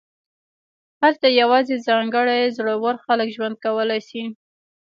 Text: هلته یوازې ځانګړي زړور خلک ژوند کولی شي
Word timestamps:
هلته 1.01 1.27
یوازې 1.41 1.75
ځانګړي 1.87 2.41
زړور 2.57 2.95
خلک 3.05 3.27
ژوند 3.35 3.55
کولی 3.65 3.99
شي 4.09 4.23